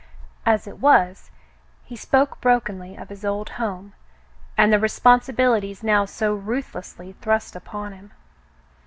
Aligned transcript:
As 0.47 0.65
it 0.65 0.79
was, 0.79 1.29
he 1.85 1.95
spoke 1.95 2.41
brokenly 2.41 2.95
of 2.95 3.09
his 3.09 3.23
old 3.23 3.49
home, 3.61 3.93
and 4.57 4.73
the 4.73 4.79
responsibilities 4.79 5.83
now 5.83 6.05
so 6.05 6.33
ruthlessly 6.33 7.11
thrust 7.21 7.55
upon 7.55 7.91
him. 7.93 8.11